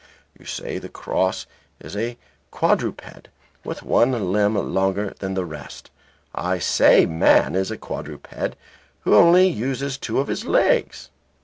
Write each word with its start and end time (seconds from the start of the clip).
You 0.35 0.45
say 0.47 0.79
the 0.79 0.89
cross 0.89 1.45
is 1.79 1.95
a 1.95 2.17
quadruped 2.49 3.27
with 3.63 3.83
one 3.83 4.31
limb 4.33 4.55
longer 4.73 5.13
than 5.19 5.35
the 5.35 5.45
rest. 5.45 5.91
I 6.33 6.57
say 6.57 7.05
man 7.05 7.53
is 7.53 7.69
a 7.69 7.77
quadruped 7.77 8.29
who 9.01 9.13
only 9.13 9.47
uses 9.47 9.99
two 9.99 10.19
of 10.19 10.25
his 10.27 10.43
legs." 10.43 11.11